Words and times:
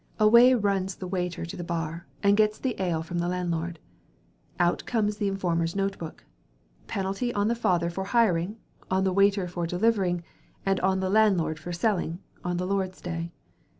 Away 0.19 0.55
runs 0.55 0.95
the 0.95 1.05
waiter 1.05 1.45
to 1.45 1.55
the 1.55 1.63
bar, 1.63 2.07
and 2.23 2.35
gets 2.35 2.57
the 2.57 2.75
ale 2.81 3.03
from 3.03 3.19
the 3.19 3.27
landlord. 3.27 3.77
Out 4.57 4.83
comes 4.87 5.17
the 5.17 5.27
informer's 5.27 5.75
note 5.75 5.99
book—penalty 5.99 7.31
on 7.35 7.49
the 7.49 7.53
father 7.55 7.91
for 7.91 8.05
hiring, 8.05 8.57
on 8.89 9.03
the 9.03 9.13
waiter 9.13 9.47
for 9.47 9.67
delivering, 9.67 10.23
and 10.65 10.79
on 10.79 11.01
the 11.01 11.09
landlord 11.11 11.59
for 11.59 11.71
selling, 11.71 12.17
on 12.43 12.57
the 12.57 12.65
Lord's 12.65 12.99
day. 12.99 13.31